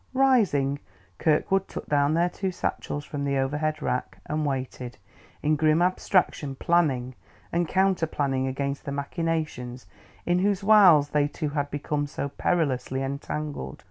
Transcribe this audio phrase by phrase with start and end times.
[0.15, 0.79] Rising,
[1.19, 4.97] Kirkwood took down their two satchels from the overhead rack, and waited,
[5.43, 7.13] in grim abstraction planning
[7.51, 9.85] and counterplanning against the machinations
[10.25, 13.79] in whose wiles they two had become so perilously entangled.